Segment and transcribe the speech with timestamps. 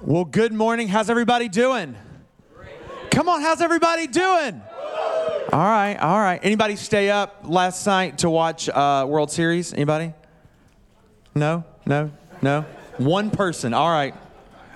[0.00, 0.86] Well, good morning.
[0.86, 1.96] How's everybody doing?
[3.10, 4.62] Come on, how's everybody doing?
[5.52, 6.38] All right, all right.
[6.40, 9.72] Anybody stay up last night to watch uh, World Series?
[9.74, 10.14] Anybody?
[11.34, 12.64] No, no, no.
[12.98, 13.74] One person.
[13.74, 14.14] All right.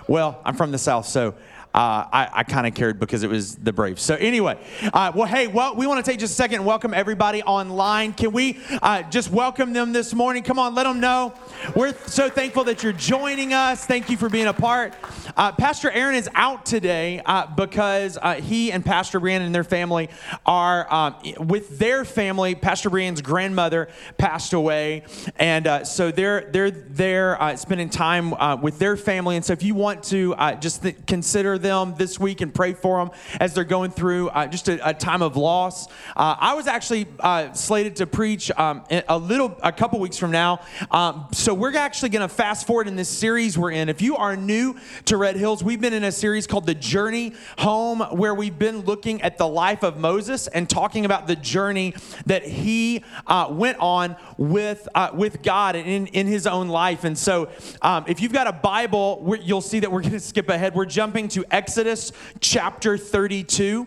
[0.08, 1.36] Well, I'm from the South, so
[1.74, 4.02] uh, I, I kind of cared because it was the Braves.
[4.02, 4.58] So anyway,
[4.92, 8.12] uh, well, hey, well, we want to take just a second and welcome everybody online.
[8.12, 10.42] Can we uh, just welcome them this morning?
[10.42, 11.32] Come on, let them know.
[11.74, 13.86] We're so thankful that you're joining us.
[13.86, 14.92] Thank you for being a part.
[15.34, 19.64] Uh, Pastor Aaron is out today uh, because uh, he and Pastor Brian and their
[19.64, 20.10] family
[20.44, 22.54] are um, with their family.
[22.54, 25.04] Pastor Brian's grandmother passed away,
[25.36, 29.36] and so they're they're there spending time with their family.
[29.36, 32.98] And so if you want to just th- consider them this week and pray for
[32.98, 35.86] them as they're going through uh, just a, a, time of loss.
[36.16, 40.30] Uh, I was actually uh, slated to preach um, a little, a couple weeks from
[40.30, 40.60] now.
[40.90, 43.88] Um, so we're actually going to fast forward in this series we're in.
[43.88, 47.34] If you are new to Red Hills, we've been in a series called The Journey
[47.58, 51.94] Home, where we've been looking at the life of Moses and talking about the journey
[52.26, 57.04] that he uh, went on with uh, with God in in his own life.
[57.04, 57.48] And so,
[57.80, 60.74] um, if you've got a Bible, you'll see that we're going to skip ahead.
[60.74, 63.86] We're jumping to Exodus chapter 32.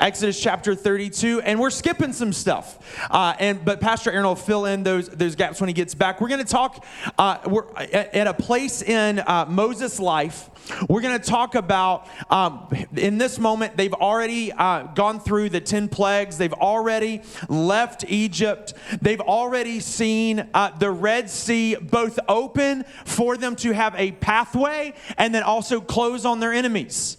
[0.00, 2.78] Exodus chapter 32, and we're skipping some stuff.
[3.10, 6.20] Uh, and but Pastor Aaron will fill in those those gaps when he gets back.
[6.20, 6.84] We're going to talk.
[7.16, 10.50] Uh, we're at, at, a place in uh, Moses' life.
[10.88, 13.76] We're going to talk about um, in this moment.
[13.76, 16.38] They've already uh, gone through the ten plagues.
[16.38, 18.74] They've already left Egypt.
[19.00, 24.94] They've already seen uh, the Red Sea both open for them to have a pathway,
[25.16, 27.18] and then also close on their enemies.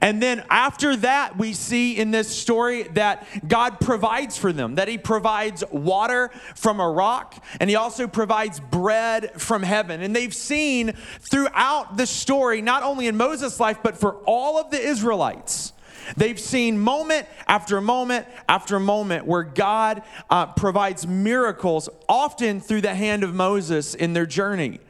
[0.00, 4.88] And then after that, we see in this story that God provides for them, that
[4.88, 10.02] He provides water from a rock, and He also provides bread from heaven.
[10.02, 14.70] And they've seen throughout the story, not only in Moses' life, but for all of
[14.70, 15.72] the Israelites.
[16.16, 22.94] They've seen moment after moment after moment where God uh, provides miracles, often through the
[22.94, 24.80] hand of Moses in their journey.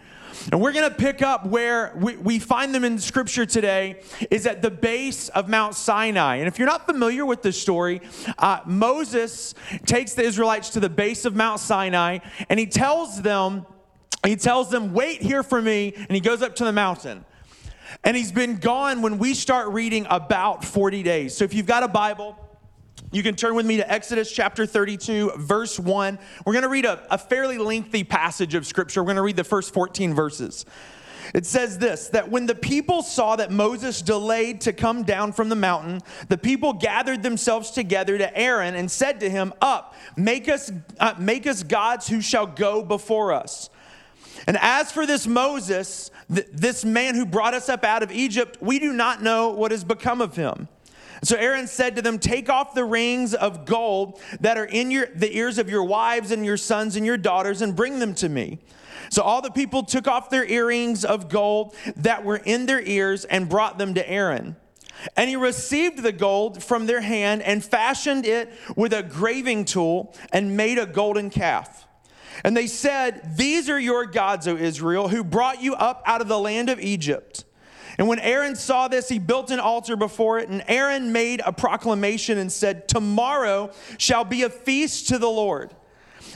[0.51, 4.01] And we're going to pick up where we, we find them in scripture today
[4.31, 6.37] is at the base of Mount Sinai.
[6.37, 8.01] And if you're not familiar with this story,
[8.39, 9.55] uh, Moses
[9.87, 13.67] takes the Israelites to the base of Mount Sinai and he tells them,
[14.27, 15.95] he tells them, wait here for me.
[15.95, 17.25] And he goes up to the mountain.
[18.05, 21.37] And he's been gone when we start reading about 40 days.
[21.37, 22.37] So if you've got a Bible,
[23.11, 26.19] you can turn with me to Exodus chapter 32, verse 1.
[26.45, 29.03] We're going to read a, a fairly lengthy passage of scripture.
[29.03, 30.67] We're going to read the first 14 verses.
[31.35, 35.49] It says this that when the people saw that Moses delayed to come down from
[35.49, 40.49] the mountain, the people gathered themselves together to Aaron and said to him, Up, make
[40.49, 43.71] us, uh, make us gods who shall go before us.
[44.47, 48.59] And as for this Moses, th- this man who brought us up out of Egypt,
[48.61, 50.69] we do not know what has become of him.
[51.23, 55.07] So Aaron said to them, Take off the rings of gold that are in your,
[55.15, 58.29] the ears of your wives and your sons and your daughters and bring them to
[58.29, 58.59] me.
[59.11, 63.25] So all the people took off their earrings of gold that were in their ears
[63.25, 64.57] and brought them to Aaron.
[65.17, 70.15] And he received the gold from their hand and fashioned it with a graving tool
[70.33, 71.87] and made a golden calf.
[72.45, 76.29] And they said, These are your gods, O Israel, who brought you up out of
[76.29, 77.45] the land of Egypt.
[77.99, 81.53] And when Aaron saw this, he built an altar before it, and Aaron made a
[81.53, 85.75] proclamation and said, Tomorrow shall be a feast to the Lord.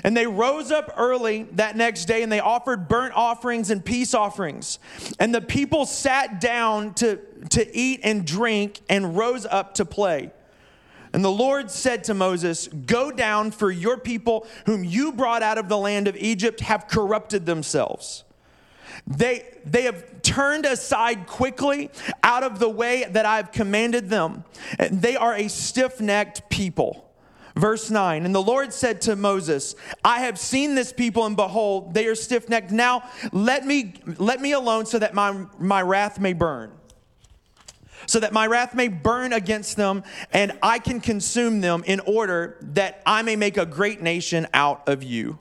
[0.05, 4.15] And they rose up early that next day and they offered burnt offerings and peace
[4.15, 4.78] offerings.
[5.21, 10.33] And the people sat down to, to eat and drink and rose up to play.
[11.12, 15.59] And the Lord said to Moses, Go down, for your people, whom you brought out
[15.59, 18.25] of the land of Egypt, have corrupted themselves.
[19.07, 21.91] They, they have turned aside quickly
[22.23, 24.45] out of the way that I've commanded them.
[24.91, 27.09] They are a stiff necked people.
[27.55, 31.93] Verse 9, and the Lord said to Moses, I have seen this people, and behold,
[31.93, 32.71] they are stiff necked.
[32.71, 36.73] Now let me, let me alone so that my, my wrath may burn.
[38.06, 40.03] So that my wrath may burn against them,
[40.33, 44.88] and I can consume them in order that I may make a great nation out
[44.88, 45.38] of you.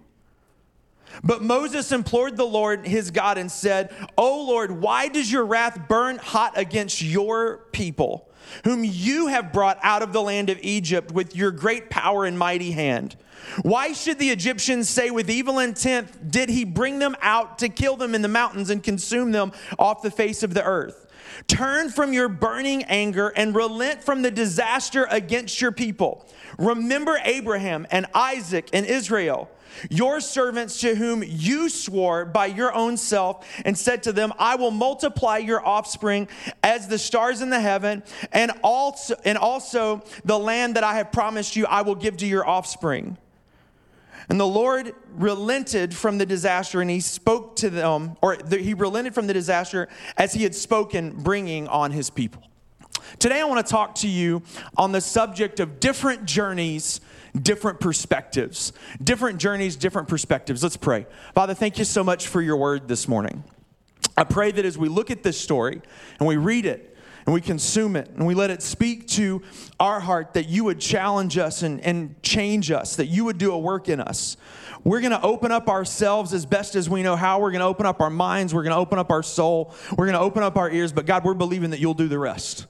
[1.24, 5.88] But Moses implored the Lord his God and said, O Lord, why does your wrath
[5.88, 8.30] burn hot against your people,
[8.64, 12.38] whom you have brought out of the land of Egypt with your great power and
[12.38, 13.16] mighty hand?
[13.64, 17.98] Why should the Egyptians say with evil intent, did he bring them out to kill
[17.98, 21.08] them in the mountains and consume them off the face of the earth?
[21.48, 26.28] Turn from your burning anger and relent from the disaster against your people.
[26.58, 29.50] Remember Abraham and Isaac and Israel
[29.90, 34.56] your servants to whom you swore by your own self and said to them, I
[34.56, 36.28] will multiply your offspring
[36.64, 41.12] as the stars in the heaven, and also, and also the land that I have
[41.12, 43.18] promised you, I will give to your offspring.
[44.32, 49.14] And the Lord relented from the disaster and he spoke to them, or he relented
[49.14, 52.42] from the disaster as he had spoken, bringing on his people.
[53.20, 54.42] Today, I want to talk to you
[54.78, 57.02] on the subject of different journeys
[57.42, 58.72] different perspectives.
[59.04, 60.64] Different journeys, different perspectives.
[60.64, 61.08] Let's pray.
[61.34, 63.44] Father, thank you so much for your word this morning.
[64.16, 65.82] I pray that as we look at this story
[66.20, 66.91] and we read it
[67.26, 69.42] and we consume it and we let it speak to
[69.80, 73.52] our heart, that you would challenge us and, and change us, that you would do
[73.52, 74.38] a work in us.
[74.84, 77.40] We're going to open up ourselves as best as we know how.
[77.40, 78.54] We're going to open up our minds.
[78.54, 79.76] We're going to open up our soul.
[79.92, 80.92] We're going to open up our ears.
[80.92, 82.66] But God, we're believing that you'll do the rest.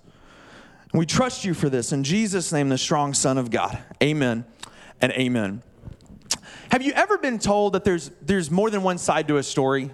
[0.92, 1.94] And we trust you for this.
[1.94, 3.80] In Jesus' name, the strong Son of God.
[4.04, 4.44] Amen
[5.00, 5.64] and amen.
[6.70, 9.92] Have you ever been told that there's, there's more than one side to a story?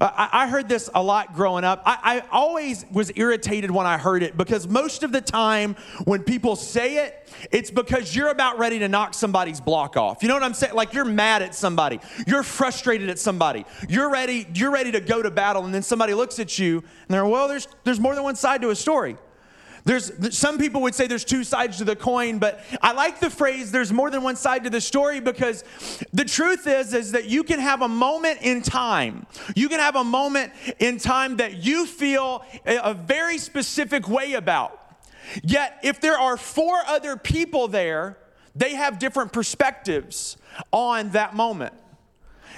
[0.00, 1.82] Uh, I, heard this a lot growing up.
[1.86, 6.22] I, I always was irritated when I heard it because most of the time when
[6.22, 10.22] people say it, it's because you're about ready to knock somebody's block off.
[10.22, 10.74] You know what I'm saying?
[10.74, 12.00] Like you're mad at somebody.
[12.26, 13.64] You're frustrated at somebody.
[13.88, 17.08] You're ready, you're ready to go to battle, and then somebody looks at you and
[17.08, 19.16] they're, well, there's, there's more than one side to a story.
[19.84, 23.28] There's some people would say there's two sides to the coin, but I like the
[23.28, 25.62] phrase there's more than one side to the story because
[26.12, 29.26] the truth is is that you can have a moment in time.
[29.54, 34.80] You can have a moment in time that you feel a very specific way about.
[35.42, 38.16] Yet if there are four other people there,
[38.54, 40.38] they have different perspectives
[40.72, 41.74] on that moment.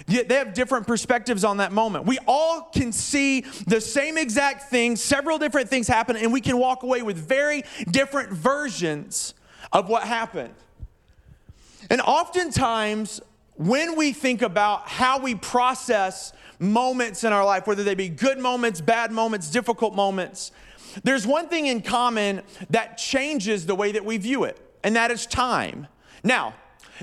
[0.06, 2.06] They have different perspectives on that moment.
[2.06, 6.58] We all can see the same exact thing, several different things happen, and we can
[6.58, 9.34] walk away with very different versions
[9.72, 10.54] of what happened.
[11.90, 13.20] And oftentimes,
[13.54, 18.38] when we think about how we process moments in our life, whether they be good
[18.38, 20.52] moments, bad moments, difficult moments,
[21.04, 25.10] there's one thing in common that changes the way that we view it, and that
[25.10, 25.86] is time.
[26.22, 26.54] Now,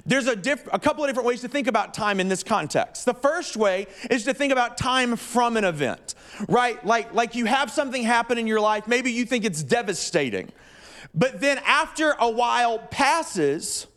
[0.06, 3.06] there's a, diff- a couple of different ways to think about time in this context.
[3.06, 6.16] The first way is to think about time from an event,
[6.48, 6.84] right?
[6.86, 10.52] Like, like you have something happen in your life, maybe you think it's devastating.
[11.14, 13.88] But then after a while passes,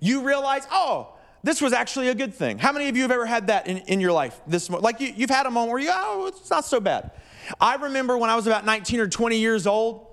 [0.00, 2.58] you realize, oh, this was actually a good thing.
[2.58, 4.40] How many of you have ever had that in, in your life?
[4.46, 4.82] This moment?
[4.82, 7.12] like you, you've had a moment where you, oh, it's not so bad.
[7.60, 10.06] I remember when I was about 19 or 20 years old,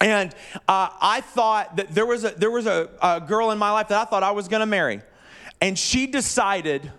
[0.00, 0.34] and
[0.68, 3.88] uh, I thought that there was, a, there was a, a girl in my life
[3.88, 5.00] that I thought I was going to marry.
[5.60, 6.92] And she decided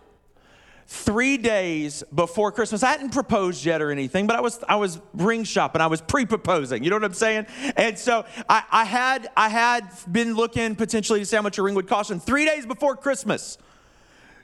[0.87, 2.81] three days before Christmas.
[2.81, 5.81] I hadn't proposed yet or anything, but I was I was ring shopping.
[5.81, 6.83] I was pre-proposing.
[6.83, 7.45] You know what I'm saying?
[7.75, 11.63] And so I, I had I had been looking potentially to see how much a
[11.63, 12.09] ring would cost.
[12.09, 13.57] And three days before Christmas,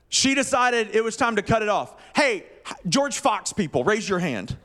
[0.10, 1.96] she decided it was time to cut it off.
[2.14, 2.46] Hey,
[2.88, 4.58] George Fox people, raise your hand.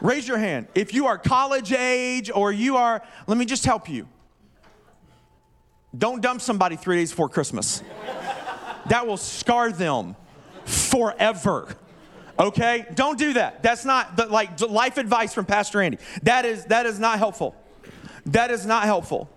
[0.00, 0.68] Raise your hand.
[0.74, 4.08] If you are college age or you are, let me just help you.
[5.96, 7.82] Don't dump somebody three days before Christmas.
[8.88, 10.14] That will scar them
[10.64, 11.74] forever.
[12.38, 12.86] Okay?
[12.94, 13.62] Don't do that.
[13.62, 15.98] That's not the, like life advice from Pastor Andy.
[16.22, 17.54] That is that is not helpful.
[18.26, 19.30] That is not helpful.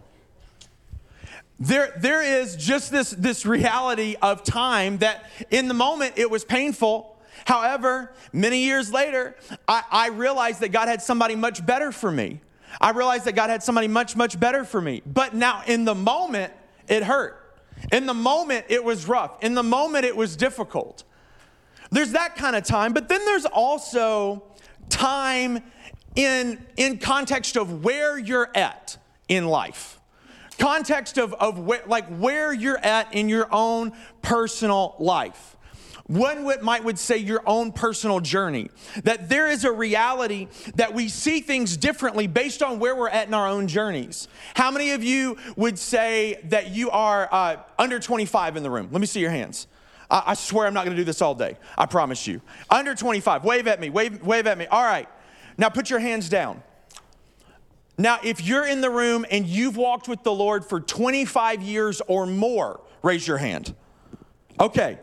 [1.59, 6.45] There, there is just this, this reality of time that in the moment it was
[6.45, 7.08] painful
[7.45, 9.35] However, many years later,
[9.67, 12.41] I, I realized that God had somebody much better for me.
[12.79, 15.01] I realized that God had somebody much, much better for me.
[15.05, 16.53] But now, in the moment,
[16.87, 17.35] it hurt.
[17.91, 19.43] In the moment, it was rough.
[19.43, 21.03] In the moment, it was difficult.
[21.91, 24.43] There's that kind of time, but then there's also
[24.89, 25.63] time
[26.15, 29.99] in, in context of where you're at in life.
[30.59, 35.55] Context of, of where, like where you're at in your own personal life
[36.09, 38.71] one might would say your own personal journey.
[39.03, 43.27] That there is a reality that we see things differently based on where we're at
[43.27, 44.27] in our own journeys.
[44.55, 48.89] How many of you would say that you are uh, under 25 in the room?
[48.91, 49.67] Let me see your hands.
[50.09, 51.57] I, I swear i'm not going to do this all day.
[51.77, 52.41] I promise you.
[52.71, 53.91] Under 25 wave at me.
[53.91, 54.65] Wave, wave at me.
[54.65, 55.07] All right.
[55.59, 56.63] Now put your hands down.
[57.99, 62.01] Now if you're in the room and you've walked with the lord for 25 years
[62.07, 63.75] or more raise your hand.
[64.59, 64.97] Okay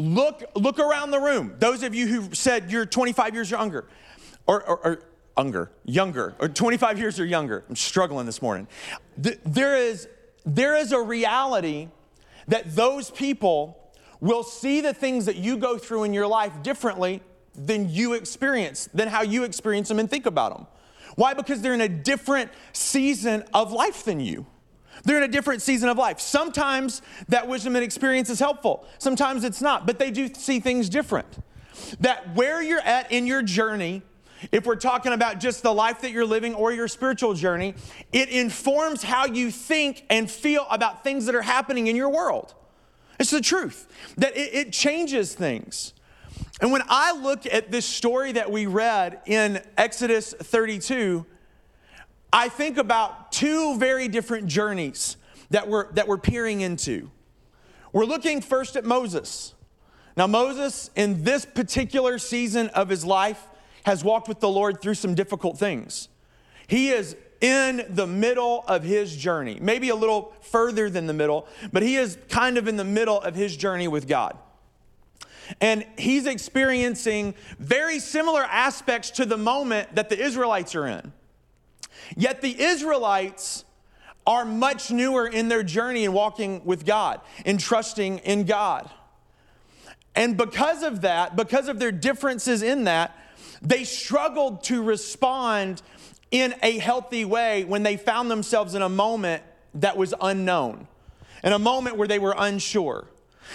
[0.00, 1.56] Look, look around the room.
[1.58, 3.86] Those of you who said you're 25 years younger,
[4.46, 5.02] or, or, or
[5.36, 7.64] younger, younger, or 25 years or younger.
[7.68, 8.66] I'm struggling this morning.
[9.18, 10.08] There is
[10.46, 11.88] there is a reality
[12.48, 17.20] that those people will see the things that you go through in your life differently
[17.54, 20.66] than you experience, than how you experience them and think about them.
[21.16, 21.34] Why?
[21.34, 24.46] Because they're in a different season of life than you.
[25.04, 26.20] They're in a different season of life.
[26.20, 30.88] Sometimes that wisdom and experience is helpful, sometimes it's not, but they do see things
[30.88, 31.42] different.
[32.00, 34.02] That where you're at in your journey,
[34.52, 37.74] if we're talking about just the life that you're living or your spiritual journey,
[38.12, 42.54] it informs how you think and feel about things that are happening in your world.
[43.18, 45.92] It's the truth that it, it changes things.
[46.60, 51.26] And when I look at this story that we read in Exodus 32,
[52.32, 55.16] I think about two very different journeys
[55.50, 57.10] that we're, that we're peering into.
[57.92, 59.54] We're looking first at Moses.
[60.16, 63.44] Now, Moses, in this particular season of his life,
[63.84, 66.08] has walked with the Lord through some difficult things.
[66.66, 71.48] He is in the middle of his journey, maybe a little further than the middle,
[71.72, 74.36] but he is kind of in the middle of his journey with God.
[75.60, 81.12] And he's experiencing very similar aspects to the moment that the Israelites are in.
[82.16, 83.64] Yet the Israelites
[84.26, 88.88] are much newer in their journey in walking with God, in trusting in God.
[90.14, 93.16] And because of that, because of their differences in that,
[93.62, 95.82] they struggled to respond
[96.30, 99.42] in a healthy way when they found themselves in a moment
[99.74, 100.86] that was unknown,
[101.42, 103.06] in a moment where they were unsure.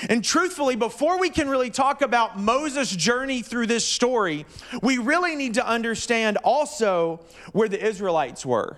[0.10, 4.46] And truthfully, before we can really talk about Moses' journey through this story,
[4.82, 7.22] we really need to understand also
[7.54, 8.78] where the Israelites were.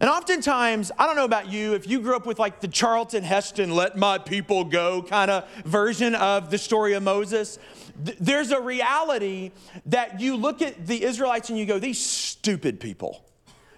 [0.00, 3.24] And oftentimes, I don't know about you, if you grew up with like the Charlton
[3.24, 7.58] Heston, let my people go kind of version of the story of Moses,
[8.04, 9.50] th- there's a reality
[9.86, 13.24] that you look at the Israelites and you go, these stupid people,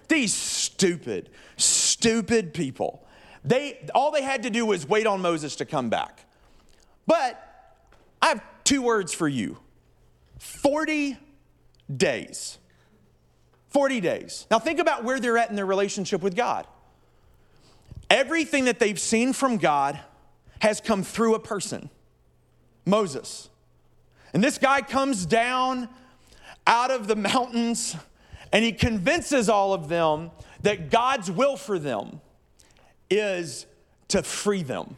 [0.09, 3.03] these stupid, stupid people.
[3.43, 6.25] They, all they had to do was wait on Moses to come back.
[7.11, 7.75] But
[8.21, 9.57] I have two words for you
[10.39, 11.17] 40
[11.93, 12.57] days.
[13.67, 14.47] 40 days.
[14.49, 16.67] Now, think about where they're at in their relationship with God.
[18.09, 19.99] Everything that they've seen from God
[20.61, 21.89] has come through a person,
[22.85, 23.49] Moses.
[24.33, 25.89] And this guy comes down
[26.65, 27.97] out of the mountains
[28.53, 32.21] and he convinces all of them that God's will for them
[33.09, 33.65] is
[34.07, 34.95] to free them.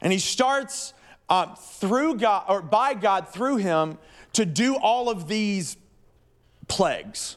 [0.00, 0.94] And he starts
[1.28, 3.98] uh, through God, or by God through him,
[4.34, 5.76] to do all of these
[6.68, 7.36] plagues.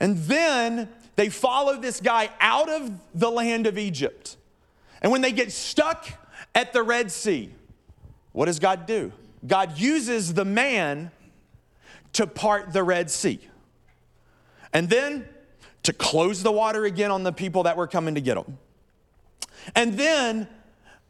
[0.00, 4.36] And then they follow this guy out of the land of Egypt.
[5.02, 6.08] And when they get stuck
[6.54, 7.50] at the Red Sea,
[8.32, 9.12] what does God do?
[9.46, 11.10] God uses the man
[12.12, 13.40] to part the Red Sea.
[14.72, 15.28] And then
[15.82, 18.58] to close the water again on the people that were coming to get them.
[19.74, 20.48] And then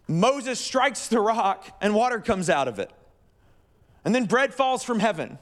[0.08, 2.90] Moses strikes the rock and water comes out of it.
[4.04, 5.38] And then bread falls from heaven.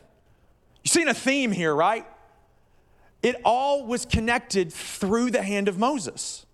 [0.82, 2.06] You've seen a theme here, right?
[3.22, 6.46] It all was connected through the hand of Moses.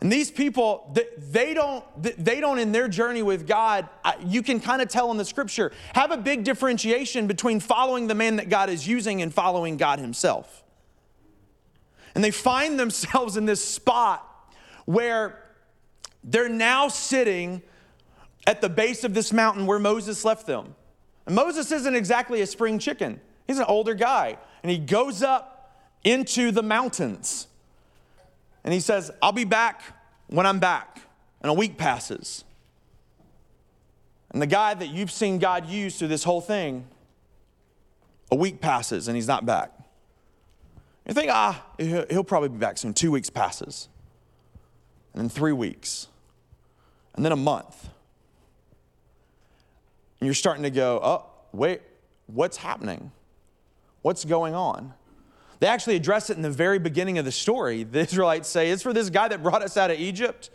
[0.00, 3.88] And these people, they don't, they don't in their journey with God,
[4.24, 8.14] you can kind of tell in the scripture, have a big differentiation between following the
[8.14, 10.62] man that God is using and following God himself.
[12.14, 15.45] And they find themselves in this spot where
[16.26, 17.62] they're now sitting
[18.46, 20.74] at the base of this mountain where Moses left them.
[21.24, 24.36] And Moses isn't exactly a spring chicken, he's an older guy.
[24.62, 27.46] And he goes up into the mountains.
[28.64, 29.80] And he says, I'll be back
[30.26, 31.00] when I'm back.
[31.40, 32.44] And a week passes.
[34.30, 36.86] And the guy that you've seen God use through this whole thing,
[38.32, 39.72] a week passes and he's not back.
[41.06, 42.92] You think, ah, he'll probably be back soon.
[42.92, 43.88] Two weeks passes.
[45.12, 46.08] And then three weeks
[47.16, 47.88] and then a month.
[50.20, 51.82] And you're starting to go, oh, wait,
[52.26, 53.10] what's happening?
[54.02, 54.94] What's going on?
[55.58, 57.84] They actually address it in the very beginning of the story.
[57.90, 60.50] The Israelites say, It's for this guy that brought us out of Egypt.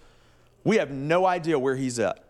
[0.64, 2.24] We have no idea where he's at.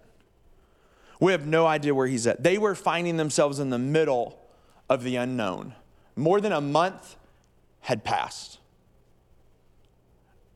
[1.19, 2.41] We have no idea where he's at.
[2.41, 4.39] They were finding themselves in the middle
[4.89, 5.75] of the unknown.
[6.15, 7.17] More than a month
[7.81, 8.59] had passed,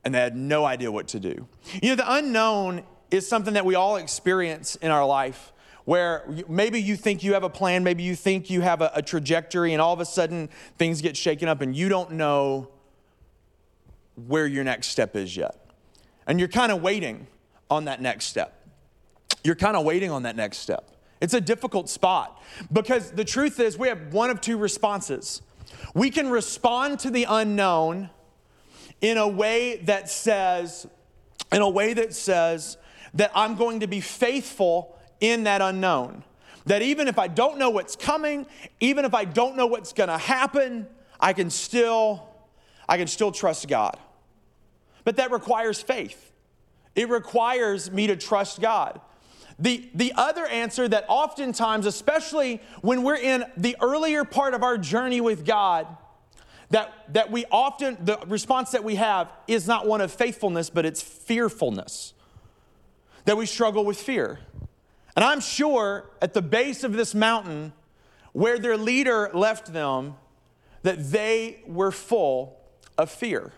[0.04, 1.48] and they had no idea what to do.
[1.82, 5.52] You know, the unknown is something that we all experience in our life
[5.86, 9.02] where maybe you think you have a plan, maybe you think you have a, a,
[9.02, 12.68] trajectory, and all of a sudden things get shaken up and you don't know
[14.28, 15.56] where your next step is yet.
[16.26, 17.28] And you're kind of waiting
[17.70, 18.66] on that next step.
[19.44, 20.90] You're kind of waiting on that next step.
[21.22, 22.42] It's a difficult spot
[22.74, 25.42] because the truth is, we have one of two responses.
[25.94, 28.10] We can respond to the unknown
[29.02, 30.88] in a way that says,
[31.52, 32.78] in a way that says
[33.16, 36.24] that I'm going to be faithful in that unknown.
[36.66, 38.46] That even if I don't know what's coming,
[38.80, 40.88] even if I don't know what's going to happen,
[41.20, 42.28] I can still
[42.88, 43.98] I can still trust God.
[45.04, 46.32] But that requires faith.
[46.96, 49.02] It requires me to trust God.
[49.58, 54.78] The, the other answer that oftentimes, especially when we're in the earlier part of our
[54.78, 55.88] journey with God,
[56.72, 60.86] that, that we often, the response that we have is not one of faithfulness, but
[60.86, 62.14] it's fearfulness.
[63.26, 64.40] That we struggle with fear.
[65.16, 67.74] And I'm sure at the base of this mountain,
[68.34, 70.16] where their leader left them,
[70.84, 72.58] that they were full
[72.98, 73.54] of fear.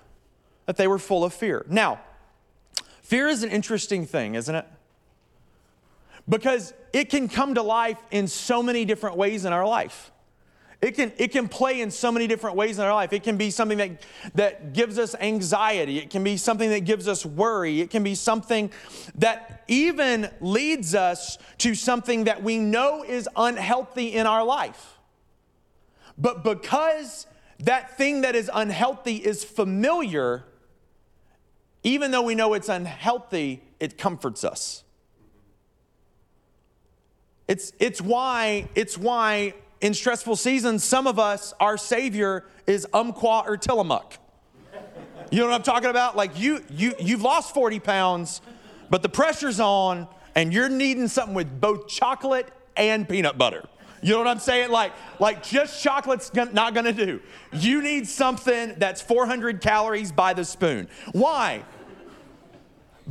[0.66, 1.66] That they were full of fear.
[1.68, 2.00] Now,
[3.02, 4.66] fear is an interesting thing, isn't it?
[6.30, 10.12] Because it can come to life in so many different ways in our life.
[10.80, 13.12] It can, it can play in so many different ways in our life.
[13.12, 14.02] It can be something that,
[14.36, 15.98] that gives us anxiety.
[15.98, 17.82] It can be something that gives us worry.
[17.82, 18.72] It can be something
[19.16, 25.00] that even leads us to something that we know is unhealthy in our life.
[26.16, 27.26] But because
[27.60, 30.46] that thing that is unhealthy is familiar,
[31.82, 34.84] even though we know it's unhealthy, it comforts us.
[37.48, 43.44] It's, it's why, it's why in stressful seasons, some of us, our Savior is Umpqua
[43.46, 44.18] or Tillamook.
[45.32, 46.16] You know what I'm talking about?
[46.16, 48.42] Like you, you, you've lost 40 pounds,
[48.90, 53.68] but the pressure's on, and you're needing something with both chocolate and peanut butter.
[54.02, 54.72] You know what I'm saying?
[54.72, 57.20] Like, like just chocolate's not gonna do.
[57.52, 60.88] You need something that's 400 calories by the spoon.
[61.12, 61.64] Why?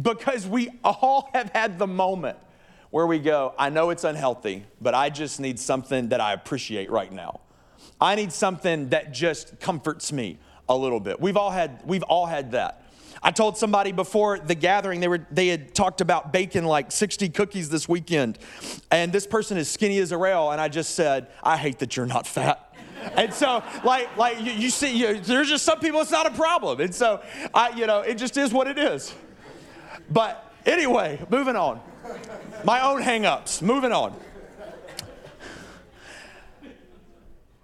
[0.00, 2.38] Because we all have had the moment
[2.96, 6.90] where we go, I know it's unhealthy, but I just need something that I appreciate
[6.90, 7.40] right now.
[8.00, 11.20] I need something that just comforts me a little bit.
[11.20, 12.86] We've all had, we've all had that.
[13.22, 17.28] I told somebody before the gathering, they, were, they had talked about baking like 60
[17.28, 18.38] cookies this weekend.
[18.90, 20.50] And this person is skinny as a rail.
[20.50, 22.74] And I just said, I hate that you're not fat.
[23.14, 26.30] and so, like, like you, you see, you, there's just some people it's not a
[26.30, 26.80] problem.
[26.80, 27.22] And so,
[27.52, 29.12] I, you know, it just is what it is.
[30.08, 31.82] But anyway, moving on.
[32.64, 33.62] My own hangups.
[33.62, 34.18] Moving on.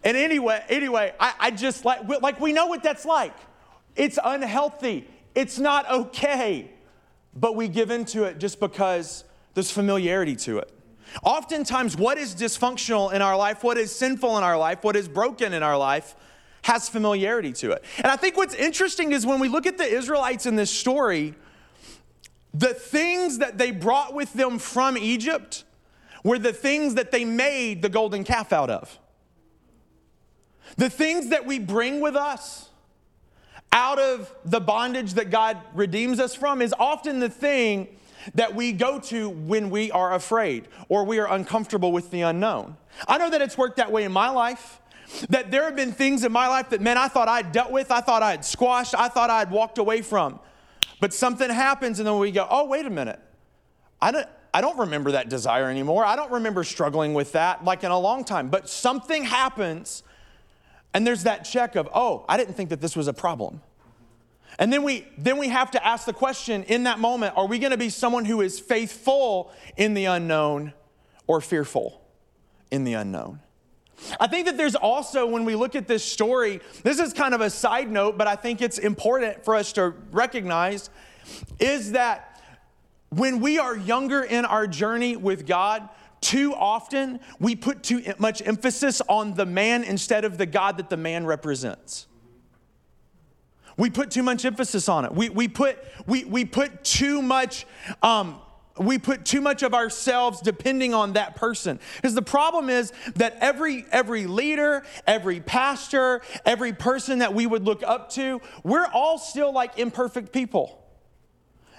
[0.04, 3.34] And anyway, anyway, I, I just like like we know what that's like.
[3.94, 5.06] It's unhealthy.
[5.34, 6.70] It's not okay.
[7.34, 9.24] But we give into it just because
[9.54, 10.70] there's familiarity to it.
[11.22, 15.08] Oftentimes, what is dysfunctional in our life, what is sinful in our life, what is
[15.08, 16.14] broken in our life,
[16.62, 17.84] has familiarity to it.
[17.98, 21.34] And I think what's interesting is when we look at the Israelites in this story,
[22.54, 25.64] the things that they brought with them from Egypt
[26.22, 28.98] were the things that they made the golden calf out of.
[30.76, 32.70] The things that we bring with us
[33.72, 37.88] out of the bondage that God redeems us from is often the thing
[38.34, 42.76] that we go to when we are afraid or we are uncomfortable with the unknown.
[43.08, 44.78] I know that it's worked that way in my life.
[45.28, 47.90] That there have been things in my life that, man, I thought I'd dealt with,
[47.90, 50.38] I thought I'd squashed, I thought I'd walked away from.
[51.02, 53.18] But something happens, and then we go, oh, wait a minute.
[54.00, 56.04] I don't, I don't remember that desire anymore.
[56.04, 58.50] I don't remember struggling with that like in a long time.
[58.50, 60.04] But something happens,
[60.94, 63.62] and there's that check of, oh, I didn't think that this was a problem.
[64.60, 67.58] And then we, then we have to ask the question in that moment are we
[67.58, 70.72] going to be someone who is faithful in the unknown
[71.26, 72.00] or fearful
[72.70, 73.40] in the unknown?
[74.18, 77.40] I think that there's also, when we look at this story, this is kind of
[77.40, 80.90] a side note, but I think it's important for us to recognize
[81.58, 82.40] is that
[83.10, 85.88] when we are younger in our journey with God,
[86.20, 90.88] too often we put too much emphasis on the man instead of the God that
[90.88, 92.06] the man represents.
[93.76, 95.12] We put too much emphasis on it.
[95.12, 97.66] We, we, put, we, we put too much
[98.02, 98.38] um,
[98.78, 101.78] we put too much of ourselves depending on that person.
[101.96, 107.64] Because the problem is that every every leader every pastor every person that we would
[107.64, 110.78] look up to we're all still like imperfect people.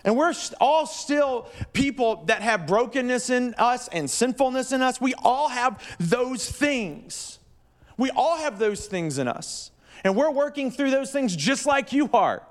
[0.05, 4.99] And we're all still people that have brokenness in us and sinfulness in us.
[4.99, 7.39] We all have those things.
[7.97, 9.71] We all have those things in us.
[10.03, 12.43] And we're working through those things just like you are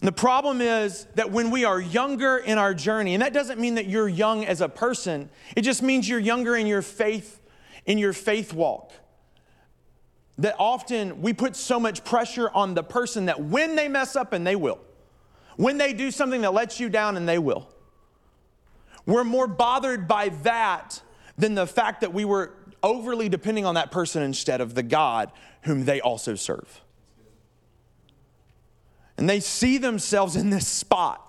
[0.00, 3.60] and the problem is that when we are younger in our journey, and that doesn't
[3.60, 7.40] mean that you're young as a person, it just means you're younger in your faith,
[7.84, 8.92] in your faith walk.
[10.38, 14.32] That often we put so much pressure on the person that when they mess up,
[14.32, 14.80] and they will,
[15.56, 17.68] when they do something that lets you down, and they will,
[19.04, 21.02] we're more bothered by that
[21.36, 25.30] than the fact that we were overly depending on that person instead of the God
[25.62, 26.80] whom they also serve.
[29.20, 31.22] And they see themselves in this spot,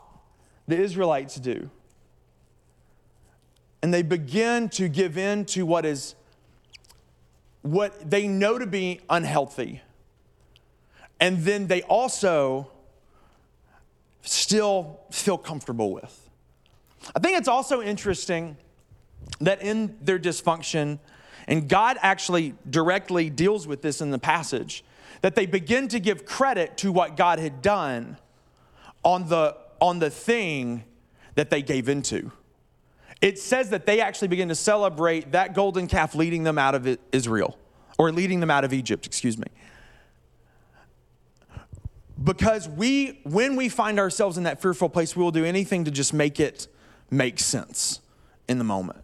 [0.65, 1.69] the Israelites do.
[3.83, 6.15] And they begin to give in to what is
[7.63, 9.81] what they know to be unhealthy.
[11.19, 12.71] And then they also
[14.21, 16.29] still feel comfortable with.
[17.13, 18.55] I think it's also interesting
[19.41, 20.99] that in their dysfunction,
[21.45, 24.85] and God actually directly deals with this in the passage,
[25.21, 28.17] that they begin to give credit to what God had done
[29.03, 30.83] on the, on the thing
[31.35, 32.31] that they gave into.
[33.21, 36.97] It says that they actually begin to celebrate that golden calf leading them out of
[37.11, 37.57] Israel,
[37.97, 39.47] or leading them out of Egypt, excuse me.
[42.23, 45.91] Because we, when we find ourselves in that fearful place, we will do anything to
[45.91, 46.67] just make it
[47.09, 47.99] make sense
[48.47, 48.99] in the moment.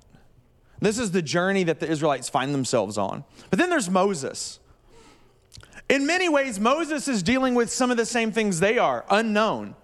[0.80, 3.24] This is the journey that the Israelites find themselves on.
[3.50, 4.60] But then there's Moses.
[5.90, 9.76] In many ways, Moses is dealing with some of the same things they are, unknown.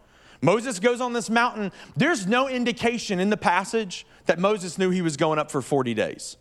[0.42, 1.72] Moses goes on this mountain.
[1.96, 5.94] There's no indication in the passage that Moses knew he was going up for 40
[5.94, 6.36] days.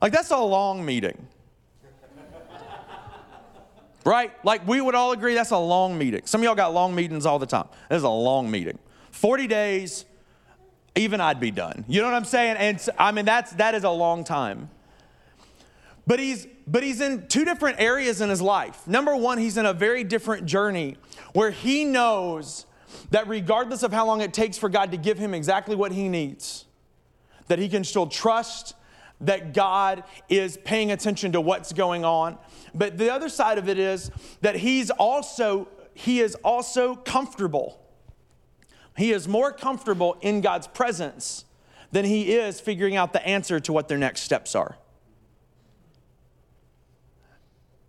[0.00, 1.28] Like, that's a long meeting.
[4.06, 4.32] right?
[4.42, 6.22] Like, we would all agree that's a long meeting.
[6.24, 7.68] Some of y'all got long meetings all the time.
[7.90, 8.78] This is a long meeting.
[9.10, 10.06] 40 days,
[10.94, 11.84] even I'd be done.
[11.88, 12.56] You know what I'm saying?
[12.56, 14.70] And I mean, that's, that is a long time.
[16.08, 18.84] But he's, but he's in two different areas in his life.
[18.88, 20.96] Number one, he's in a very different journey
[21.34, 22.66] where he knows
[23.10, 26.08] that regardless of how long it takes for God to give him exactly what he
[26.08, 26.64] needs,
[27.46, 28.74] that he can still trust
[29.20, 32.38] that God is paying attention to what's going on.
[32.74, 37.80] But the other side of it is that he's also he is also comfortable
[38.98, 41.44] he is more comfortable in God's presence
[41.92, 44.76] than he is figuring out the answer to what their next steps are.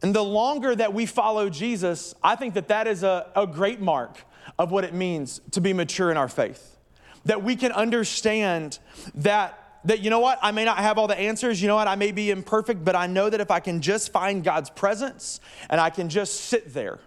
[0.02, 3.82] And the longer that we follow Jesus, I think that that is a, a great
[3.82, 4.18] mark
[4.58, 6.78] of what it means to be mature in our faith.
[7.26, 8.80] That we can understand
[9.16, 11.88] that, that, you know what, I may not have all the answers, you know what,
[11.88, 15.42] I may be imperfect, but I know that if I can just find God's presence
[15.70, 17.00] and I can just sit there,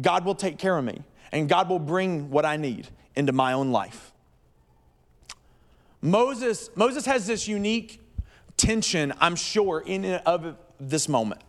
[0.00, 3.52] God will take care of me and God will bring what I need into my
[3.52, 4.12] own life.
[6.02, 8.00] Moses, Moses has this unique
[8.56, 11.40] tension, I'm sure, in of this moment.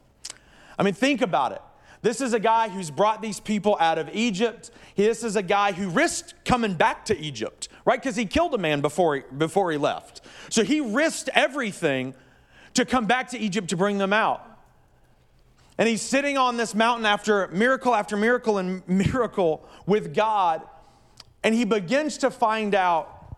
[0.77, 1.61] I mean, think about it.
[2.01, 4.71] This is a guy who's brought these people out of Egypt.
[4.95, 8.01] This is a guy who risked coming back to Egypt, right?
[8.01, 10.21] Because he killed a man before he, before he left.
[10.49, 12.15] So he risked everything
[12.73, 14.47] to come back to Egypt to bring them out.
[15.77, 20.61] And he's sitting on this mountain after miracle after miracle and miracle with God.
[21.43, 23.37] And he begins to find out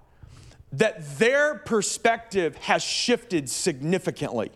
[0.73, 4.51] that their perspective has shifted significantly.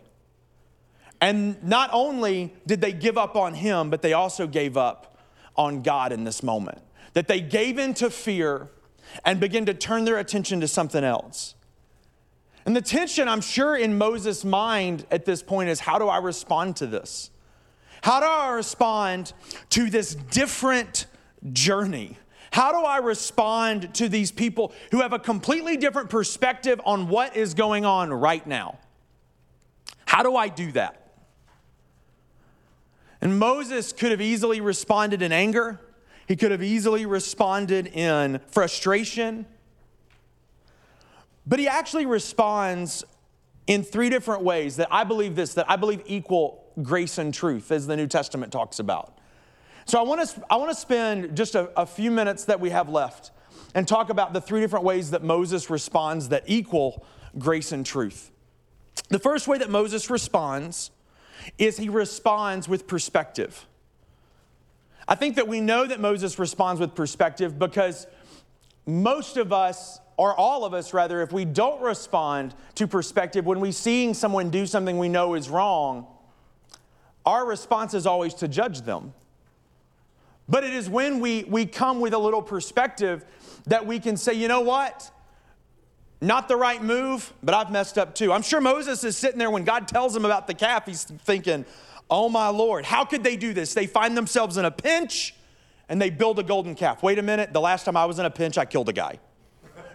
[1.20, 5.18] And not only did they give up on him, but they also gave up
[5.56, 6.80] on God in this moment.
[7.14, 8.70] That they gave in to fear
[9.26, 11.56] and began to turn their attention to something else.
[12.66, 16.18] And the tension, I'm sure, in Moses' mind at this point is how do I
[16.18, 17.32] respond to this?
[18.02, 19.34] How do I respond
[19.72, 21.08] to this different
[21.54, 22.18] journey?
[22.52, 27.36] How do I respond to these people who have a completely different perspective on what
[27.36, 28.80] is going on right now?
[30.06, 31.07] How do I do that?
[33.28, 35.82] And Moses could have easily responded in anger.
[36.30, 39.46] He could have easily responded in frustration.
[41.46, 43.04] But he actually responds
[43.68, 47.70] in three different ways that I believe this, that I believe equal grace and truth,
[47.70, 49.18] as the New Testament talks about.
[49.84, 52.70] So I want to, I want to spend just a, a few minutes that we
[52.70, 53.32] have left
[53.76, 57.06] and talk about the three different ways that Moses responds that equal
[57.38, 58.32] grace and truth.
[59.10, 60.92] The first way that Moses responds
[61.58, 63.66] is he responds with perspective.
[65.08, 68.08] I think that we know that Moses responds with perspective because
[68.86, 73.60] most of us, or all of us rather, if we don't respond to perspective when
[73.60, 76.08] we're seeing someone do something we know is wrong,
[77.26, 79.14] our response is always to judge them.
[80.50, 83.26] But it is when we, we come with a little perspective
[83.68, 85.12] that we can say, you know what?
[86.20, 88.34] Not the right move, but I've messed up too.
[88.34, 91.66] I'm sure Moses is sitting there when God tells him about the calf, he's thinking,
[92.10, 93.74] oh my Lord, how could they do this?
[93.74, 95.36] They find themselves in a pinch
[95.90, 97.04] and they build a golden calf.
[97.04, 99.20] Wait a minute, the last time I was in a pinch, I killed a guy.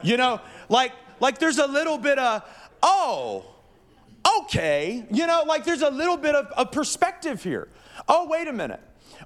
[0.03, 2.43] You know, like, like there's a little bit of,
[2.83, 3.45] oh,
[4.41, 7.69] okay, you know, like there's a little bit of, of perspective here.
[8.09, 8.81] Oh, wait a minute.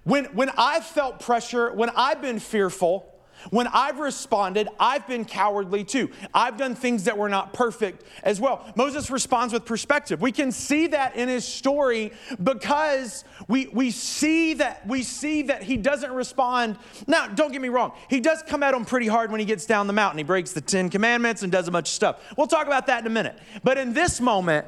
[0.04, 3.12] When, when I've felt pressure, when I've been fearful,
[3.50, 6.10] When I've responded, I've been cowardly too.
[6.34, 8.64] I've done things that were not perfect as well.
[8.76, 10.20] Moses responds with perspective.
[10.20, 15.62] We can see that in his story because we, we see that we see that
[15.62, 16.78] he doesn't respond.
[17.06, 19.66] Now, don't get me wrong, he does come at him pretty hard when he gets
[19.66, 20.18] down the mountain.
[20.18, 22.34] He breaks the Ten Commandments and does a bunch of stuff.
[22.36, 23.38] We'll talk about that in a minute.
[23.62, 24.66] But in this moment,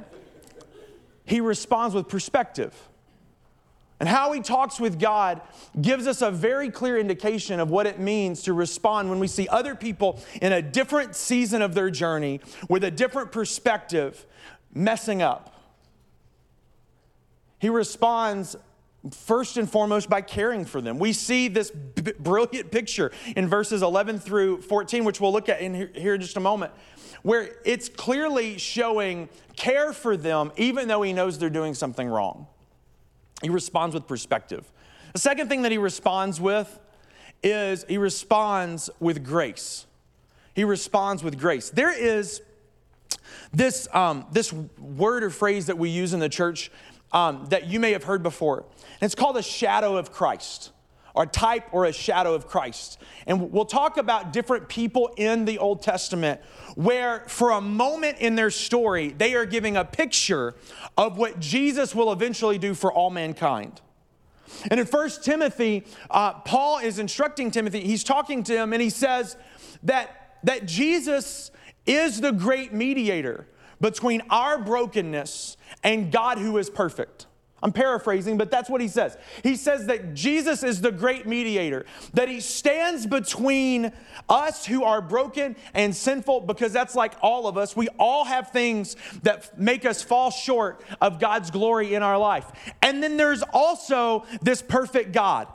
[1.24, 2.74] he responds with perspective.
[4.00, 5.40] And how he talks with God
[5.80, 9.48] gives us a very clear indication of what it means to respond when we see
[9.48, 14.24] other people in a different season of their journey with a different perspective
[14.72, 15.54] messing up.
[17.58, 18.54] He responds
[19.11, 20.98] first and foremost by caring for them.
[20.98, 25.61] We see this b- brilliant picture in verses 11 through 14, which we'll look at
[25.61, 26.72] in here, here in just a moment,
[27.22, 32.46] where it's clearly showing care for them even though he knows they're doing something wrong.
[33.42, 34.70] He responds with perspective.
[35.12, 36.79] The second thing that he responds with
[37.42, 39.87] is he responds with grace.
[40.55, 41.70] He responds with grace.
[41.70, 42.42] There is
[43.53, 46.70] this, um, this word or phrase that we use in the church
[47.12, 48.59] um, that you may have heard before.
[49.01, 50.72] And it's called a shadow of Christ,
[51.18, 52.98] a type or a shadow of Christ.
[53.26, 56.40] And we'll talk about different people in the Old Testament
[56.74, 60.54] where, for a moment in their story, they are giving a picture
[60.96, 63.81] of what Jesus will eventually do for all mankind.
[64.70, 68.90] And in 1 Timothy, uh, Paul is instructing Timothy, he's talking to him, and he
[68.90, 69.37] says
[69.83, 71.50] that, that Jesus
[71.87, 73.46] is the great mediator
[73.81, 77.28] between our brokenness and God who is perfect.
[77.62, 79.16] I'm paraphrasing, but that's what he says.
[79.42, 83.92] He says that Jesus is the great mediator, that he stands between
[84.29, 87.75] us who are broken and sinful, because that's like all of us.
[87.75, 92.47] We all have things that make us fall short of God's glory in our life.
[92.81, 95.49] And then there's also this perfect God.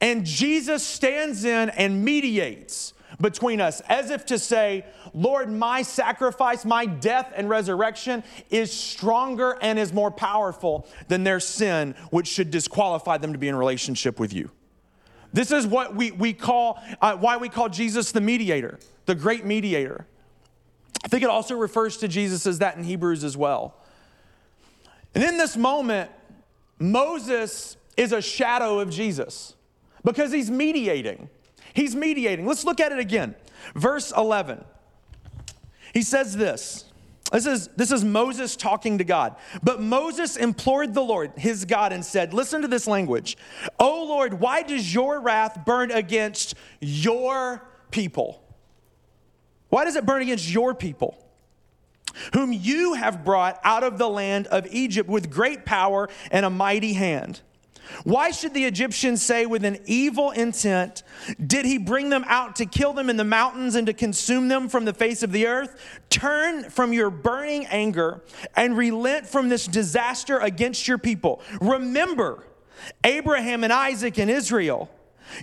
[0.00, 6.64] And Jesus stands in and mediates between us, as if to say, Lord, my sacrifice,
[6.64, 12.50] my death and resurrection is stronger and is more powerful than their sin, which should
[12.50, 14.50] disqualify them to be in relationship with you.
[15.32, 19.44] This is what we, we call, uh, why we call Jesus the mediator, the great
[19.44, 20.06] mediator.
[21.04, 23.74] I think it also refers to Jesus as that in Hebrews as well.
[25.14, 26.10] And in this moment,
[26.78, 29.54] Moses is a shadow of Jesus
[30.04, 31.28] because he's mediating.
[31.74, 32.46] He's mediating.
[32.46, 33.34] Let's look at it again.
[33.74, 34.64] Verse 11.
[35.94, 36.86] He says this.
[37.32, 39.36] This is, this is Moses talking to God.
[39.62, 43.38] But Moses implored the Lord, his God, and said, Listen to this language.
[43.78, 48.42] Oh Lord, why does your wrath burn against your people?
[49.70, 51.16] Why does it burn against your people?
[52.34, 56.50] Whom you have brought out of the land of Egypt with great power and a
[56.50, 57.40] mighty hand.
[58.04, 61.02] Why should the Egyptians say with an evil intent,
[61.44, 64.68] Did he bring them out to kill them in the mountains and to consume them
[64.68, 65.80] from the face of the earth?
[66.10, 68.22] Turn from your burning anger
[68.56, 71.42] and relent from this disaster against your people.
[71.60, 72.44] Remember
[73.04, 74.90] Abraham and Isaac and Israel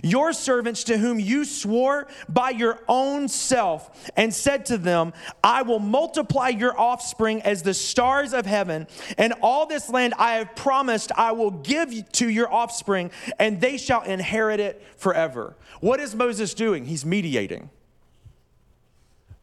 [0.02, 5.12] your servants to whom you swore by your own self and said to them,
[5.42, 8.86] I will multiply your offspring as the stars of heaven,
[9.18, 13.76] and all this land I have promised I will give to your offspring, and they
[13.76, 15.56] shall inherit it forever.
[15.80, 16.84] What is Moses doing?
[16.84, 17.70] He's mediating.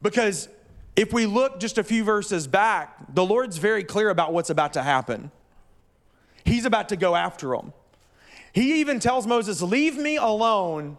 [0.02, 0.50] Because
[0.96, 4.74] if we look just a few verses back, the Lord's very clear about what's about
[4.74, 5.32] to happen.
[6.46, 7.74] He's about to go after them.
[8.58, 10.98] He even tells Moses, Leave me alone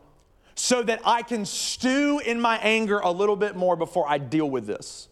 [0.54, 4.48] so that I can stew in my anger a little bit more before I deal
[4.48, 5.08] with this.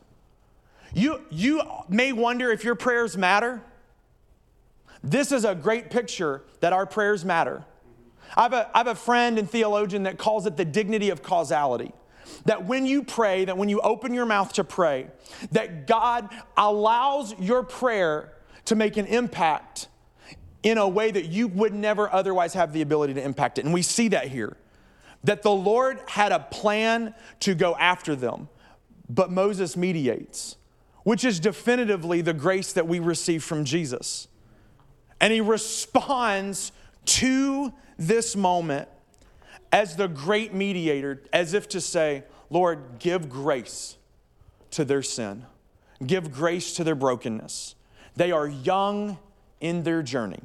[0.94, 3.62] You, you may wonder if your prayers matter.
[5.02, 7.64] This is a great picture that our prayers matter.
[8.36, 11.24] I have, a, I have a friend and theologian that calls it the dignity of
[11.24, 11.90] causality.
[12.44, 15.08] That when you pray, that when you open your mouth to pray,
[15.50, 18.34] that God allows your prayer
[18.66, 19.88] to make an impact
[20.66, 23.64] in a way that you would never otherwise have the ability to impact it.
[23.64, 24.56] And we see that here
[25.22, 28.48] that the Lord had a plan to go after them,
[29.08, 30.56] but Moses mediates,
[31.04, 34.26] which is definitively the grace that we receive from Jesus.
[35.20, 36.72] And he responds
[37.06, 38.88] to this moment
[39.70, 43.96] as the great mediator, as if to say, Lord, give grace
[44.72, 45.46] to their sin,
[46.04, 47.76] give grace to their brokenness.
[48.16, 49.18] They are young
[49.60, 50.42] in their journey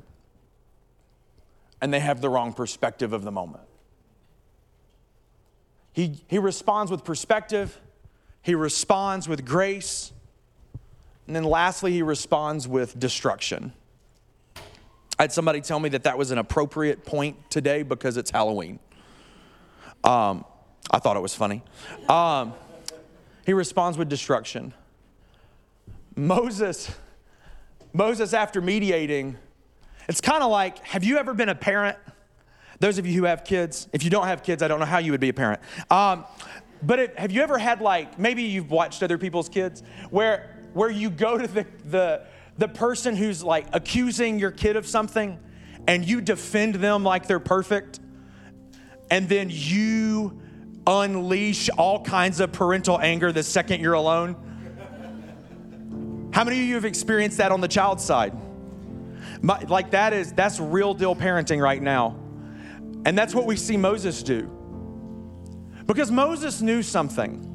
[1.81, 3.63] and they have the wrong perspective of the moment.
[5.93, 7.79] He, he responds with perspective,
[8.41, 10.13] he responds with grace,
[11.27, 13.73] and then lastly, he responds with destruction.
[15.19, 18.79] I had somebody tell me that that was an appropriate point today because it's Halloween.
[20.03, 20.45] Um,
[20.89, 21.61] I thought it was funny.
[22.09, 22.53] Um,
[23.45, 24.73] he responds with destruction.
[26.15, 26.91] Moses,
[27.93, 29.37] Moses, after mediating,
[30.07, 31.97] it's kind of like have you ever been a parent?
[32.79, 34.97] Those of you who have kids, if you don't have kids, I don't know how
[34.97, 35.61] you would be a parent.
[35.91, 36.25] Um,
[36.81, 41.09] but have you ever had like maybe you've watched other people's kids where where you
[41.09, 42.25] go to the the
[42.57, 45.39] the person who's like accusing your kid of something
[45.87, 47.99] and you defend them like they're perfect
[49.09, 50.39] and then you
[50.87, 54.35] unleash all kinds of parental anger the second you're alone?
[56.33, 58.33] How many of you have experienced that on the child side?
[59.41, 62.17] My, like that is that's real deal parenting right now.
[63.06, 64.49] And that's what we see Moses do.
[65.86, 67.47] Because Moses knew something.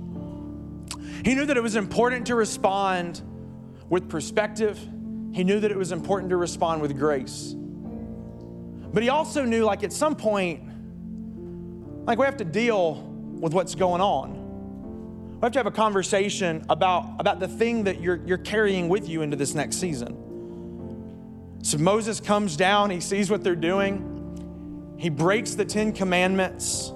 [1.24, 3.22] He knew that it was important to respond
[3.88, 4.78] with perspective.
[5.32, 7.54] He knew that it was important to respond with grace.
[7.56, 10.62] But he also knew like at some point
[12.06, 13.02] like we have to deal
[13.40, 15.34] with what's going on.
[15.34, 19.08] We have to have a conversation about, about the thing that you're, you're carrying with
[19.08, 20.16] you into this next season.
[21.66, 26.92] So Moses comes down, he sees what they're doing, he breaks the Ten Commandments,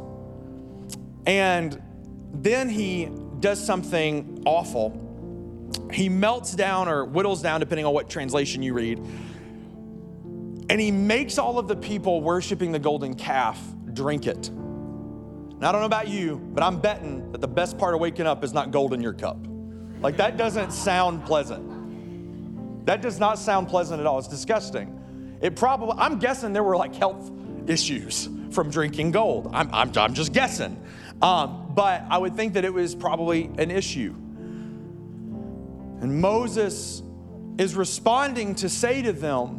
[1.26, 1.82] and
[2.32, 4.94] then he does something awful.
[5.92, 8.98] He melts down or whittles down, depending on what translation you read,
[10.70, 13.60] and he makes all of the people worshiping the golden calf
[13.92, 14.50] drink it.
[14.50, 18.28] Now, I don't know about you, but I'm betting that the best part of waking
[18.28, 19.36] up is not gold in your cup.
[20.00, 21.79] Like, that doesn't sound pleasant.
[22.84, 24.18] That does not sound pleasant at all.
[24.18, 25.38] It's disgusting.
[25.40, 27.30] It probably, I'm guessing there were like health
[27.66, 29.50] issues from drinking gold.
[29.52, 30.82] I'm, I'm, I'm just guessing.
[31.22, 34.14] Um, but I would think that it was probably an issue.
[36.00, 37.02] And Moses
[37.58, 39.58] is responding to say to them,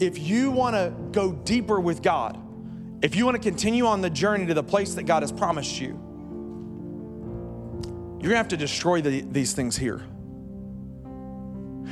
[0.00, 2.40] if you want to go deeper with God,
[3.02, 5.80] if you want to continue on the journey to the place that God has promised
[5.80, 6.00] you,
[8.20, 10.02] you're going to have to destroy the, these things here.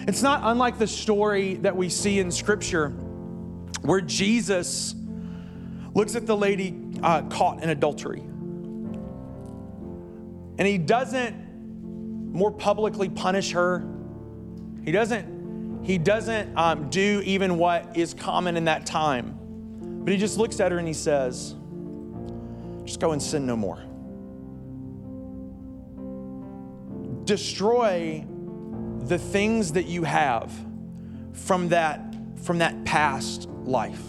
[0.07, 2.91] It's not unlike the story that we see in Scripture
[3.83, 4.95] where Jesus
[5.95, 8.21] looks at the lady uh, caught in adultery.
[10.59, 13.87] And he doesn't more publicly punish her.
[14.85, 19.39] He doesn't, he doesn't um, do even what is common in that time.
[20.05, 21.55] But he just looks at her and he says,
[22.85, 23.83] Just go and sin no more.
[27.25, 28.25] Destroy
[29.07, 30.53] the things that you have
[31.33, 34.03] from that, from that past life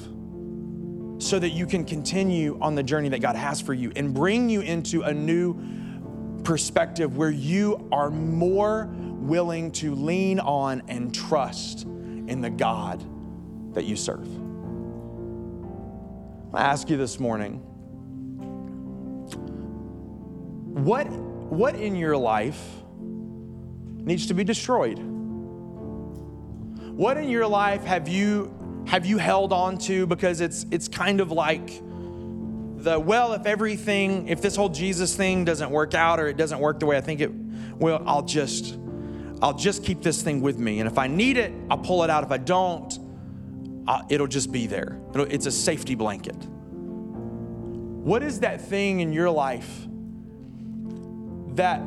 [1.20, 4.50] so that you can continue on the journey that God has for you and bring
[4.50, 5.60] you into a new
[6.44, 13.04] perspective where you are more willing to lean on and trust in the God
[13.74, 14.28] that you serve.
[16.54, 17.58] I ask you this morning
[20.74, 22.64] what, what in your life
[24.08, 24.98] needs to be destroyed?
[26.98, 28.54] What in your life have you
[28.88, 31.82] have you held on to because it's it's kind of like
[32.78, 36.60] the well if everything if this whole Jesus thing doesn't work out or it doesn't
[36.60, 38.80] work the way I think it will I'll just
[39.42, 42.10] I'll just keep this thing with me and if I need it I'll pull it
[42.10, 42.98] out if I don't
[43.88, 45.00] uh, it'll just be there.
[45.12, 46.36] It'll, it's a safety blanket.
[46.36, 49.88] What is that thing in your life
[51.56, 51.82] that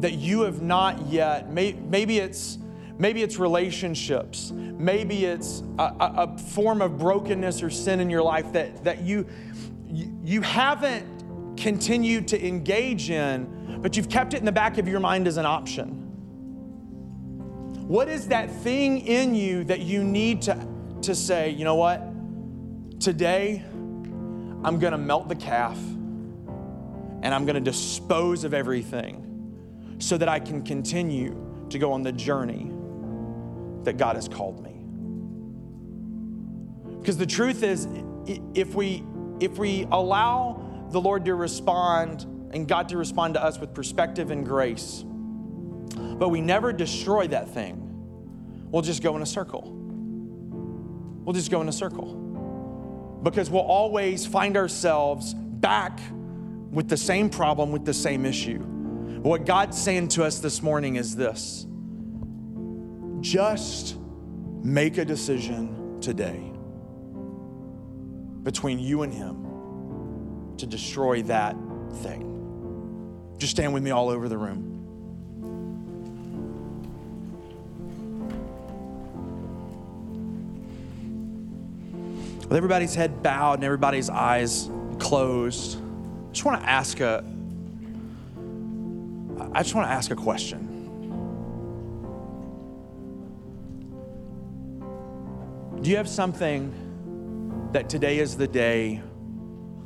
[0.00, 1.50] that you have not yet?
[1.52, 2.58] May, maybe it's
[2.98, 4.52] maybe it's relationships.
[4.52, 9.02] Maybe it's a, a, a form of brokenness or sin in your life that that
[9.02, 9.26] you
[9.88, 15.00] you haven't continued to engage in, but you've kept it in the back of your
[15.00, 16.04] mind as an option.
[17.88, 20.68] What is that thing in you that you need to
[21.02, 22.02] to say, you know what?
[23.00, 23.62] Today,
[24.64, 25.78] I'm going to melt the calf
[27.22, 29.27] and I'm going to dispose of everything
[29.98, 31.36] so that I can continue
[31.70, 32.72] to go on the journey
[33.84, 34.74] that God has called me.
[36.98, 37.88] Because the truth is,
[38.54, 39.04] if we,
[39.40, 44.30] if we allow the Lord to respond and God to respond to us with perspective
[44.30, 45.04] and grace,
[45.96, 47.82] but we never destroy that thing,
[48.70, 49.78] we'll just go in a circle
[51.28, 56.00] we'll just go in a circle because we'll always find ourselves back
[56.70, 58.64] with the same problem, with the same issue.
[59.18, 61.66] But what God's saying to us this morning is this
[63.20, 63.96] just
[64.62, 66.52] make a decision today
[68.44, 71.56] between you and Him to destroy that
[72.02, 73.34] thing.
[73.38, 74.68] Just stand with me all over the room.
[82.48, 87.22] with everybody's head bowed and everybody's eyes closed, I just want to ask a
[89.52, 90.74] I just want to ask a question.
[95.80, 99.02] Do you have something that today is the day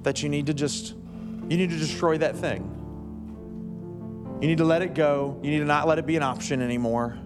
[0.02, 0.94] that you need to just
[1.48, 2.68] you need to destroy that thing?
[4.40, 5.38] You need to let it go.
[5.42, 7.18] You need to not let it be an option anymore.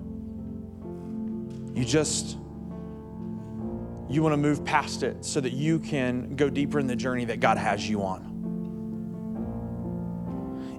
[1.75, 2.37] You just
[4.09, 7.25] you want to move past it so that you can go deeper in the journey
[7.27, 8.36] that God has you on.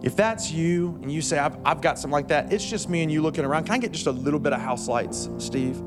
[0.03, 3.01] If that's you and you say, I've, I've got something like that, it's just me
[3.03, 3.65] and you looking around.
[3.65, 5.77] Can I get just a little bit of house lights, Steve?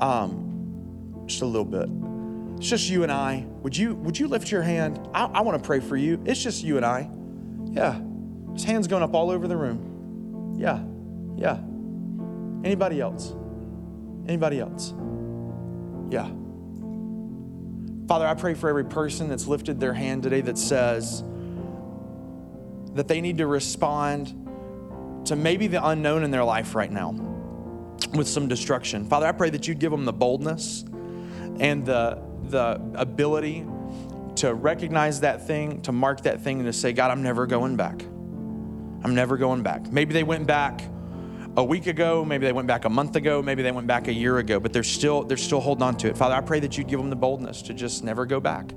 [0.00, 1.88] Um, just a little bit.
[2.58, 3.46] It's just you and I.
[3.62, 5.00] Would you would you lift your hand?
[5.14, 6.22] I, I want to pray for you.
[6.24, 7.08] It's just you and I.
[7.70, 8.00] Yeah.
[8.52, 10.56] His hands going up all over the room.
[10.58, 10.82] Yeah.
[11.36, 11.58] Yeah.
[12.64, 13.34] Anybody else?
[14.28, 14.94] Anybody else?
[16.10, 16.30] Yeah.
[18.06, 21.24] Father, I pray for every person that's lifted their hand today that says
[22.94, 24.28] that they need to respond
[25.26, 27.12] to maybe the unknown in their life right now
[28.14, 29.04] with some destruction.
[29.04, 30.84] Father, I pray that you'd give them the boldness
[31.60, 33.66] and the, the ability
[34.36, 37.76] to recognize that thing, to mark that thing, and to say, God, I'm never going
[37.76, 38.02] back.
[39.04, 39.92] I'm never going back.
[39.92, 40.82] Maybe they went back
[41.56, 44.12] a week ago, maybe they went back a month ago, maybe they went back a
[44.12, 46.16] year ago, but they're still they're still holding on to it.
[46.16, 48.72] Father, I pray that you'd give them the boldness to just never go back.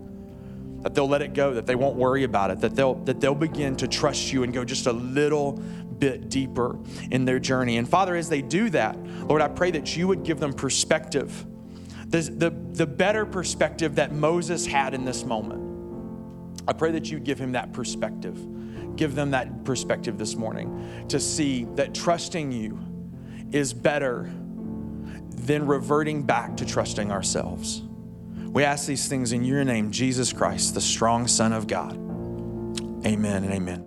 [0.85, 3.33] That they'll let it go, that they won't worry about it, that they'll that they'll
[3.33, 6.77] begin to trust you and go just a little bit deeper
[7.09, 7.77] in their journey.
[7.77, 8.95] And Father, as they do that,
[9.27, 11.45] Lord, I pray that you would give them perspective.
[12.07, 15.63] The, the, the better perspective that Moses had in this moment.
[16.67, 18.37] I pray that you give him that perspective
[18.95, 22.79] give them that perspective this morning to see that trusting you
[23.51, 24.29] is better
[25.35, 27.84] than reverting back to trusting ourselves.
[28.55, 31.91] We ask these things in your name, Jesus Christ, the strong Son of God.
[33.05, 33.83] Amen and amen.